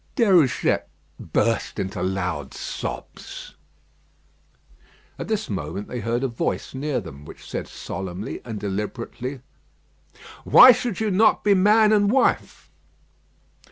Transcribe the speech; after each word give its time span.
Déruchette 0.15 0.87
burst 1.19 1.77
into 1.77 2.01
loud 2.01 2.55
sobs. 2.55 3.53
At 5.19 5.27
this 5.27 5.47
moment 5.47 5.87
they 5.89 5.99
heard 5.99 6.23
a 6.23 6.27
voice 6.27 6.73
near 6.73 6.99
them, 6.99 7.23
which 7.23 7.47
said 7.47 7.67
solemnly 7.67 8.41
and 8.43 8.59
deliberately: 8.59 9.41
"Why 10.43 10.71
should 10.71 11.01
you 11.01 11.11
not 11.11 11.43
be 11.43 11.53
man 11.53 11.93
and 11.93 12.09
wife?" 12.11 12.71